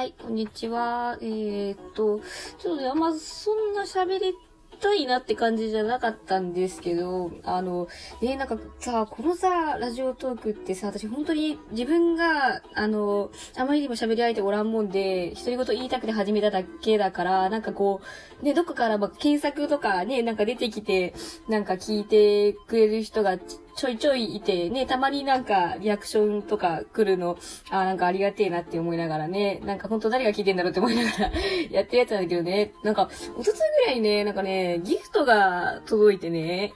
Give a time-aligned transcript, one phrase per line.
[0.00, 1.18] はい、こんにちは。
[1.20, 2.20] えー、っと、
[2.56, 4.34] ちょっとねあんまそんな喋り
[4.80, 7.86] たいなって感じじゃなかったんですけど、あの、
[8.22, 18.00] ね、なんかさ、このさ、ラジオトークってさ、私本当に自分が、あの、あまりにも喋り相手おらんもんで、独り言言いたくて始めただけだから、なんかこ
[18.40, 21.12] う、ね、どこからま検索とかね、なんか出てきて、
[21.46, 23.36] なんか聞いてくれる人が
[23.76, 27.38] ちょいちょいいて、ね、たまになんかリアクションとか来るの、
[27.70, 31.30] あなんかありがてえなって思いながらね、なんかほんと誰が聞いてんだろうって思いながら
[31.70, 36.72] やってるやつなんだけどね、なんか、おとつぐらいね、なんかね、ギフトが届いてね、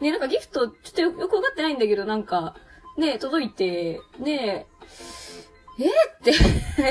[0.00, 2.56] ね、なんかギフト、ちょっとよくわかってないんだけど、なんか、
[2.96, 4.66] ね、届いて、ね、
[5.78, 5.90] えっ
[6.22, 6.32] て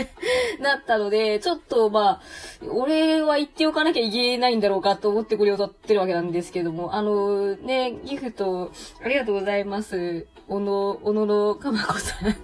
[0.62, 2.22] なったので、ちょっとまあ、
[2.70, 8.72] 俺は言っておかなきゃいけないんだろうかと思ってこれを撮ってるわけなんですけども、あのね、ギフト、
[9.04, 10.28] ありがとうございます。
[10.48, 12.36] おの、おののかまこさん。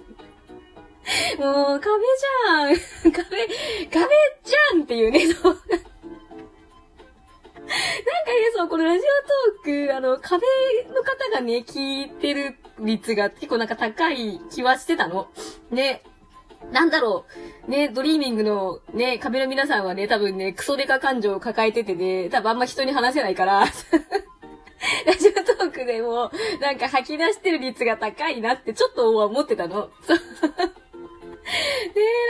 [1.38, 2.76] もう、壁じゃん
[3.12, 3.46] 壁、
[3.90, 4.14] 壁
[4.44, 5.52] じゃんっていうね、そう。
[5.52, 5.80] なんかね、
[8.54, 9.02] そう、このラジオ
[9.62, 10.46] トーク、あの、壁
[10.88, 15.28] の方がね、聞いてる率が結構なんか高い気はしてたの。
[15.70, 16.02] ね。
[16.72, 17.24] なんだろ
[17.66, 17.70] う。
[17.70, 23.64] ね、ドリーミングのね、壁の皆さんはね、多分ね、クソデカ感情を抱えててね、多分あんま人に話せないから、
[25.06, 26.30] ラジオトークでも、
[26.60, 29.90] なんか吐き出してる率が高いなってちょっと思ってたの。
[30.06, 30.16] そう。
[30.16, 30.22] ね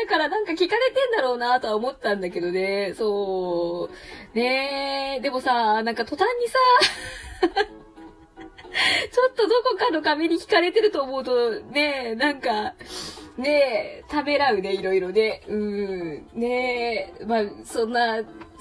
[0.04, 3.90] だからなんか聞かれてんだろうなとは思ったんだけどね、そ
[4.34, 4.36] う。
[4.36, 6.58] ねえでもさ、なんか途端にさ、
[9.10, 12.74] ちょっとどこかの壁に聞かれてると思うと、ねえなんか、
[13.36, 15.42] ねえ、食べらうね、いろいろね。
[15.48, 16.28] うん。
[16.34, 18.20] ねえ、まあ、そんな、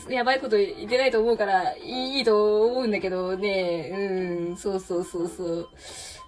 [0.09, 3.91] やばいこと言ってないと思うから、いいと思うんだけどね。
[4.49, 5.67] うん、そうそうそうそう。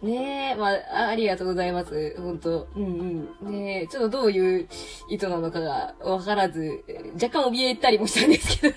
[0.03, 2.15] ねえ、まあ、ありがとうございます。
[2.17, 3.51] 本当うんうん。
[3.51, 4.67] ねえ、ちょっとどういう
[5.09, 6.83] 意図なのかがわからず、
[7.21, 8.75] 若干怯えたりもしたんですけど。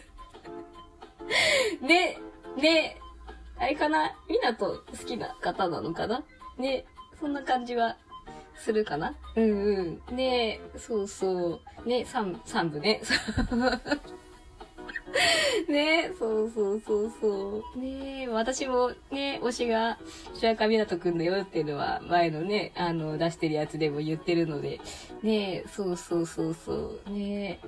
[1.86, 2.18] ね、
[2.56, 2.96] ね、
[3.58, 4.14] あれかな？
[4.28, 6.22] みなと好きな方なのかな？
[6.58, 6.84] ね、
[7.18, 7.96] そんな感じは
[8.56, 9.14] するかな？
[9.36, 10.16] うんうん。
[10.16, 11.88] ねそうそう。
[11.88, 13.00] ね三、三部ね。
[15.68, 17.78] ねそうそうそうそう。
[17.78, 19.98] ね私もね、推しが、
[20.34, 24.80] 白川湊くんだよっていうのは、前のね、あの、出してるやつでも言ってるので、
[25.22, 26.72] ねそうそうそうそ
[27.06, 27.10] う。
[27.10, 27.60] ね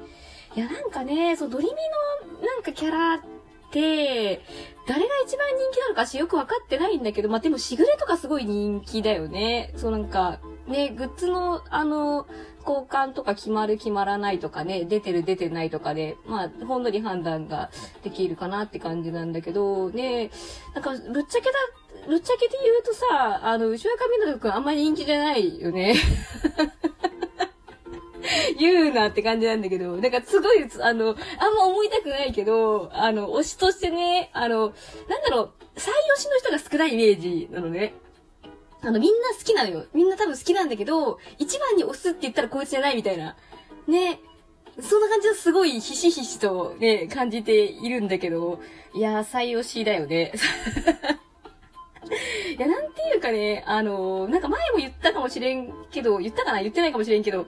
[0.56, 3.20] いや、なんかね、そう、ドリミの、なんかキャラっ
[3.70, 4.42] て、
[4.86, 9.72] 誰が一番人気なのかしよくわかってないんだけど、まあ、でもしぐれとかすごい人気だよね。
[9.76, 10.38] そうなんか、
[10.68, 12.26] ね、グッズの、あの、
[12.66, 17.70] 交換とか決まる決まらないとかね、出てる出てないとかで、まあ、ほんのり判断が
[18.02, 20.30] できるかなって感じなんだけど、ね、
[20.74, 25.94] なんか、ぶっちゃけだ、ぶっちゃけて言うとさ、あの、後ろ髪のくんあんまり人気じゃないよね。
[28.58, 34.72] 言うなって感じなんだけど、なんかすごい、あの、あんま思いたくないけど、あの、推しとしてね、あの、
[35.08, 37.94] なんだろう、最推しの人が少ないイメージなのね。
[38.82, 39.86] あの、みんな好きなのよ。
[39.92, 43.36] みんな多分好きなんだけど、一番に押すって言ったらこいつじゃないみたいな。
[43.88, 44.20] ね。
[44.80, 48.60] そんな感じはすごいひしひしとね、感じているんだけど、
[48.94, 50.32] いやー、最推しだよね。
[52.56, 57.46] いや、なんていうかね、あのー、なんか前も言ったかもしれんけど、言ったかな言ってないかもしれんけど、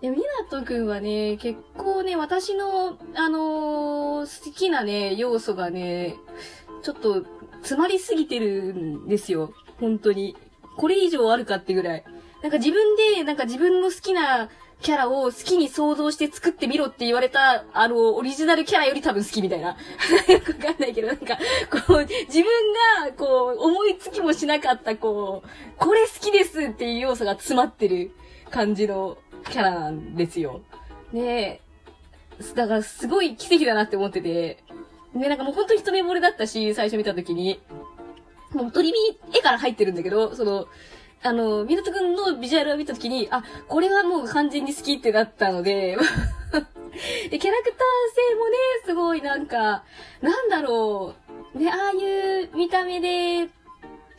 [0.00, 6.14] いや、みなとくんはね、結構ね、私の、あのー、好きなね、要素がね、
[6.82, 7.24] ちょっと、
[7.62, 9.52] 詰まりすぎてるんですよ。
[9.80, 10.36] 本当に。
[10.76, 12.04] これ以上あるかってぐらい。
[12.42, 14.48] なんか自分で、なんか自分の好きな
[14.82, 19.76] キャラを好きに想像して作ってみろって言われた、あの、オリジナルキャラより多分好きみたいな。
[20.30, 21.36] よくわかんないけど、なんか、
[21.88, 22.44] こう、自分
[23.02, 28.12] が、こう、思いつきもしなかった、こう、これ好きですっていう要素が詰まってる
[28.50, 29.18] 感じの
[29.50, 30.60] キャラなんですよ。
[31.12, 31.60] ね。
[32.54, 34.62] だからすごい奇跡だなって思ってて。
[35.14, 37.60] ね、なんかもう本当に一目惚れだったし、最初見た時に。
[38.52, 38.98] もう鳥見
[39.36, 40.68] 絵から入ってるんだけど、その、
[41.22, 45.96] あの、みなとくんのビジュアルを見たときに、あ、これはもう完全に好きってなったので、
[47.30, 47.74] で、キャラクター
[48.30, 48.56] 性もね、
[48.86, 49.84] すごいなんか、
[50.22, 51.14] なんだろ
[51.54, 53.50] う、ね、ああいう見た目で、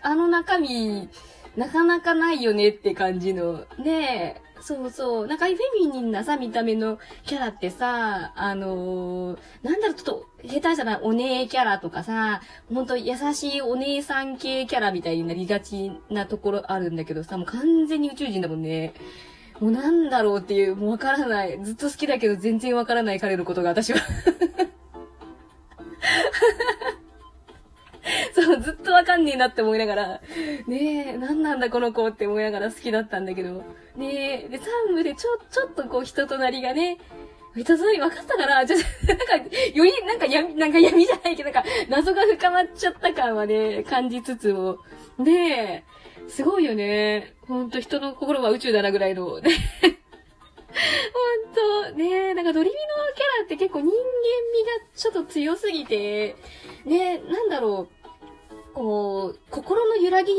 [0.01, 1.09] あの中身、
[1.55, 5.27] なかなかないよねって感じの、ねそうそう。
[5.27, 12.41] なんかフェミニンなさ、見た目のキャラってさ、あのー、なんだろう、ちょっと、下手したらお姉キャラとかさ、
[12.73, 18.93] ほんと優しいお姉さん系キャラみたいになりがちなところあるんだけどさ、もう完全に宇宙人だもんね。
[19.59, 21.59] もうなんだろうっていう、もうわからない。
[21.63, 23.99] ずっと好きだけど全然わからない彼のことが私は
[28.99, 30.21] わかんねえなって思いながら、
[30.67, 33.63] ねえ、なんなんだこの子って思いながら好きだったんだけど、
[33.95, 36.97] ねえ、で、3部でちょ、ちょっとこう人となりがね、
[37.55, 39.35] いたずに分かったから、ちょっと、なんか、
[39.73, 44.77] より、なんか闇、なんか闇じゃないけど、なんか、謎が深まっちゃった感はね、感じつつも。
[45.17, 45.83] で、
[46.27, 47.33] すごいよね。
[47.47, 49.39] ほんと人の心は宇宙だなぐらいの。
[49.39, 49.49] ね
[50.71, 52.79] ほんと、ねえなんかドリミの
[53.15, 56.35] キャラって結構人間味がちょっと強すぎて、
[56.85, 57.98] ねえなんだろう、
[58.73, 60.33] こう、心の揺らぎ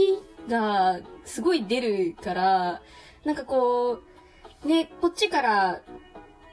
[0.49, 2.83] がすごい出るから、
[3.25, 4.01] なんかこ
[4.65, 5.81] う、ね、こっちから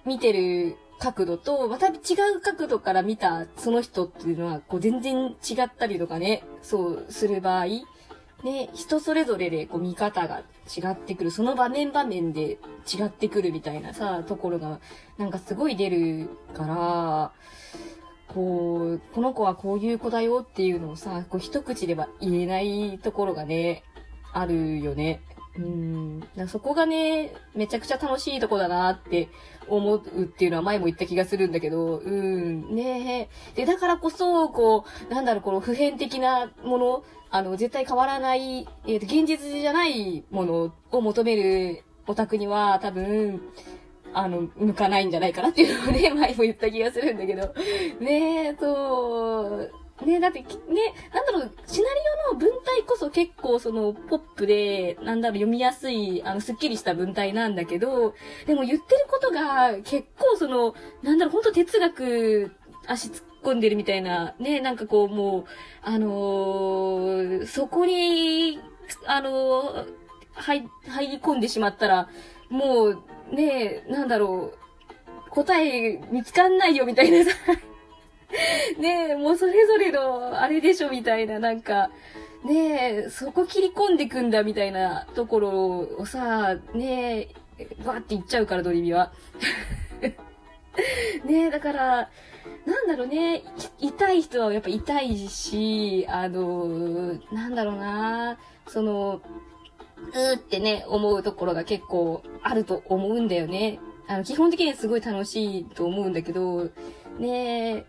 [0.05, 1.91] 見てる角度と、また違
[2.35, 7.65] う角度から見たその人っていうのは、こう全然違ったりとかね、そうする場合、
[8.43, 10.43] ね、人それぞれでこう見方が
[10.75, 12.57] 違ってくる、その場面場面で
[12.91, 14.79] 違ってくるみたいなさ、ところが、
[15.17, 17.31] なんかすごい出るから、
[18.37, 23.83] こう、この子はこういう子だよっていうのをさ、こう一口では言えないところがね、
[24.31, 25.21] あるよね。
[25.57, 26.21] うん。
[26.47, 29.29] そこがね、めちゃくちゃ楽しいとこだなって
[29.67, 32.75] 思うっていうのは前も言った気がするんだけど、うん。
[32.75, 43.41] ねで、だからこそ、こう、なんだろう、この普遍的なもの、あの、絶対変わらない、えっ、ー、と、現実じゃないものを求めるオタクには、多分、
[44.17, 47.53] あの、向かないんじゃないかなっていうのをね、前も言った気がするんだけど。
[47.99, 49.71] ねえ、そう。
[50.05, 50.45] ね、だって、ね、
[51.13, 51.99] なんだろう、シナリ
[52.29, 58.13] オの文体こそ結構その、ポップで、なんだろう、読みやすい、あの、スッキリした文体なんだけど、
[58.45, 62.51] でも言ってることが結構その、なんだろう、ほんと哲学、
[62.85, 65.45] 足突っ込んでるみたいな、ね、なんかこう、もう、
[65.81, 68.59] あのー、そこに、
[69.07, 69.85] あのー、
[70.35, 72.09] 入、入り込んでしまったら、
[72.49, 74.53] もう、ねえ、なんだろ
[75.27, 77.31] う、答え見つかんないよみたいなさ、
[78.79, 81.89] ねえ、もうそれぞれのあれでしょみたいな、なんか、
[82.45, 87.29] ねえ、そこ切り込んでくんだみたいなところをさ、ね
[87.59, 89.11] え、バーって言っちゃうから、ドリビは。
[91.25, 92.09] ねえ、だから、
[92.65, 93.43] なんだろうね、
[93.79, 98.37] 痛い人はやっぱ痛いし、あの、なんだろうな、
[98.67, 99.21] その、
[100.13, 103.79] うーってね、思うところが結構あると思うんだよね。
[104.07, 106.69] あの、基本的にはすごい楽しいと思うんだけど、
[107.19, 107.85] ねえ、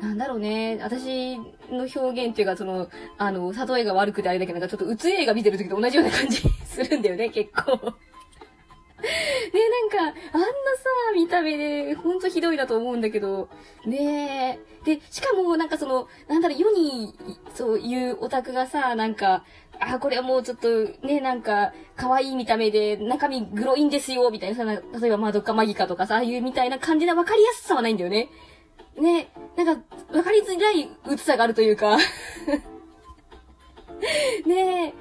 [0.00, 0.78] なんだろうね。
[0.82, 1.36] 私
[1.70, 7.72] の表現っていうか、その、あの、例えが悪くてあれだけど、なんかちょっと、うつ映画見てる時と同じような感じするんだよね、 結構。
[7.72, 9.60] ね、
[9.90, 10.50] なんか、あんなさ、
[11.14, 13.48] 見た目で、ほんとひどいなと思うんだけど、
[13.84, 17.14] ねえで、しかも、なんかその、なんだろう、世に、
[17.54, 19.44] そういうオタクがさ、なんか、
[19.80, 20.68] あ、これはもうちょっと、
[21.06, 28.28] ね、なんか、可愛い見た目で、中身グロいんですよ、みたいなさ、例えば、まあ、どっかマギカとかさ、ああいうみたいな感じで分かりやすさはないんだよね。
[28.98, 29.82] ね、なんか、
[30.16, 31.96] わかりづらい鬱さがあるというか
[34.46, 34.94] ねえ、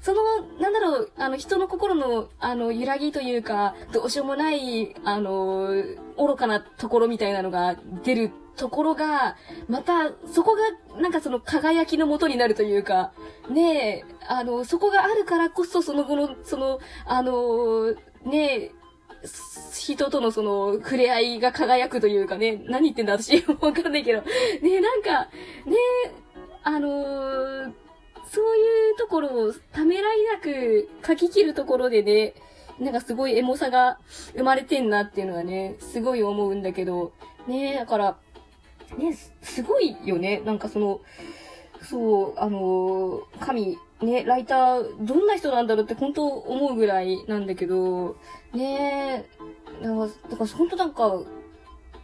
[0.00, 0.22] その、
[0.60, 5.68] なんだろう、あの、人の心の、あの、揺らぎというか、どうしようもない、あの、
[6.16, 9.36] 愚かなところみたいなのが出るところが、
[9.68, 13.12] また、そこが、なんかその輝きのもとになるというか、
[13.48, 17.92] ねえ、あの、そこがあるからこそ、その後の、その、あの、
[18.24, 18.72] ねえ、
[19.74, 24.20] 人とのその、触れ合いが輝くというかね、何言ってんだ私、わかんないけど。
[24.20, 24.26] ね
[24.64, 25.22] え、なんか、
[25.64, 25.76] ね
[26.06, 26.10] え、
[26.64, 27.72] あの、
[28.30, 32.34] そういうところをためらいなく書き切るところでね、
[32.78, 33.98] なんかすごいエモさが
[34.36, 37.12] 生まれてんなっていうのはね、すごい思うんだけど、
[37.46, 38.18] ねえ、だから、
[38.96, 40.40] ね、すごいよね。
[40.44, 41.00] なんかその、
[41.82, 48.16] そう、あの、神、ね、ライター、どんな人なんだろうって本当思うぐらいなんだけど、
[48.52, 49.24] ね
[49.82, 51.20] え、だから、だから本当なんか、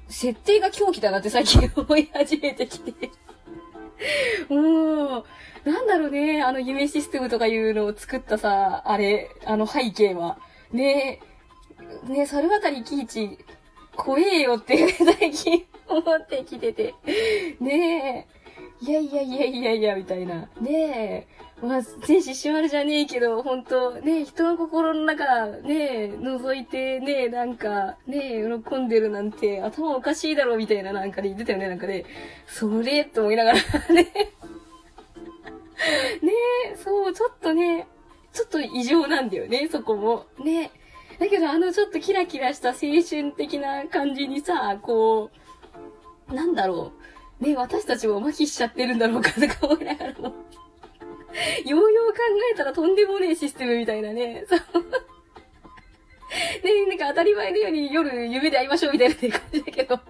[0.09, 3.11] 設定が狂気だなって最近思い始めてきて。
[4.49, 5.19] も
[5.64, 10.38] う、なんだろうね、あの夢システムとかいうのを作ったさ、あれ、あの背景は。
[10.73, 11.21] ね
[12.09, 13.38] え、ねえ、猿渡喜一、
[13.97, 16.95] 怖えよって最近思ってきてて。
[17.61, 18.26] ね
[18.83, 20.49] え、いやいやいやいやいや、みたいな。
[20.61, 21.45] ねえ。
[21.64, 32.05] まあ、全獅子丸じゃねえけど、ほんと、ねえ、人の心の中、ねえ、覗いて、ねえ、なんか、ねえ、喜んでるなんて、頭おかしいだろ、みたいななんかで言ってたよね、なんかね。
[32.47, 34.03] それ、と思いながらね。
[36.23, 36.33] ね
[36.73, 37.87] え、そう、ちょっとね、
[38.33, 40.26] ちょっと異常なんだよね、そこも。
[40.45, 40.71] ね
[41.19, 42.75] だけど、あの、ちょっとキラキラした青
[43.09, 45.44] 春的な感じにさ、こう、
[46.28, 46.93] なんだろ
[47.40, 47.45] う。
[47.45, 50.28] ね、私たちも麻痺しちゃってるんだろうかとか思いながらも。
[50.28, 50.35] よ
[51.64, 52.19] うよう考
[52.52, 54.45] えたらとんでもねえシステムみたいなね。
[54.49, 54.61] そう。
[56.64, 60.00] ね、なんか当たり前のように夜夢で会いましょうみたいな感じだけど。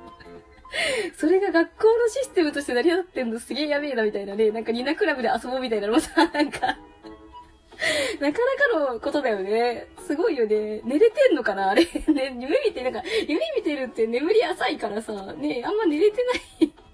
[1.17, 4.51] それが学校のシステムとして成り立ってんのすげえやべえなみたいなね。
[4.51, 6.79] なんかニナクラブで遊ぼうみたいなのもさ、なんか
[8.21, 8.39] なか
[8.79, 9.87] なかのことだよね。
[10.07, 10.81] すごいよね。
[10.85, 11.71] 寝れてんのかな？
[11.71, 11.85] あれ。
[11.85, 16.33] ね、夢見て、なんか、夢見てるって眠り浅いからさ、ね、あんま寝れてな
[16.67, 16.73] い。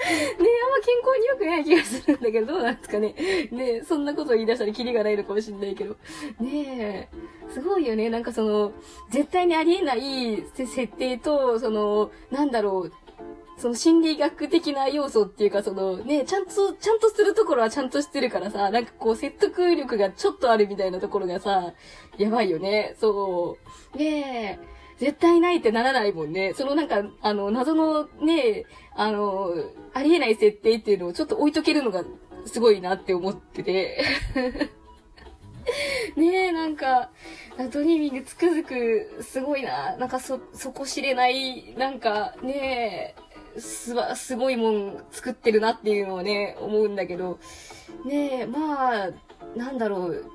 [0.00, 0.40] ね、あんま
[0.82, 3.14] 健康に良くない気がするんだけど、どうなんですかね。
[3.50, 5.96] ね、そんなこと言い出したらキリがないのかもしんないけど。
[6.40, 8.08] ねえ、すごいよね。
[8.08, 8.72] なんかその、
[9.10, 12.92] 絶対にありえない設定と、その、なんだろう、
[13.60, 21.74] その心理学的な要素っていうか、そのね、ちゃんと、ちゃんとするところはちゃんとしてるからさ、なんかこう説得力がちょっとあるみたいなところがさ、
[22.16, 22.96] やばいよね。
[22.98, 23.58] そ
[23.94, 23.98] う。
[23.98, 24.80] ねえ。
[24.98, 26.54] 絶対ないってならないもんね。
[26.54, 28.64] そのなんか、あの、謎のね、
[28.94, 29.52] あの、
[29.92, 32.04] ありえない設定っていうのをちょっと置いとけるのが
[32.46, 34.02] すごいなって思ってて。
[36.16, 37.10] ねえ、なんか、
[37.70, 39.96] ドリーミングつくづくすごいな。
[39.96, 47.38] なんかそ、底知れない、なんかねえ、すば、すごいもん作ってるなっていうのをね、思うんだけど、
[48.04, 49.10] ねえ、まあ、
[49.56, 50.30] なんだろう、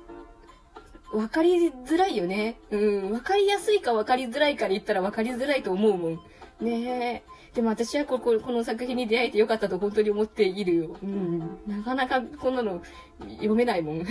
[1.12, 2.58] わかりづらいよね。
[2.70, 6.20] うん、わかりやすいかわかりづらいかで言ったらわかりづらいと思うもん。
[6.60, 7.36] ねえ。
[7.54, 10.96] でも私はこここの作品に出会えてよかったと本当に思っているよ。
[11.02, 11.58] うん。
[11.66, 12.82] なかなかこんなの
[13.20, 13.98] 読めないもん。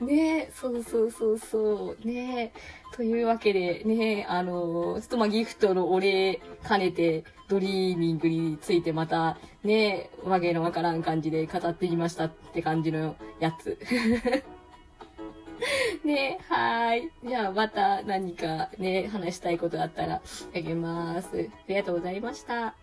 [0.00, 2.06] ねえ、そうそうそうそう。
[2.06, 2.58] ねえ。
[2.94, 13.78] というわけで、ねあの、ちょっとまあギフトのお礼兼ねて、ドリーミングについてまた、ねわけのわからん感じで語ってきましたって感じのやつ。
[16.04, 17.10] ねはーい。
[17.26, 20.22] じゃあまた何かね、話したいことあったら
[20.54, 21.50] あげます。
[21.50, 22.76] ありがとうございました。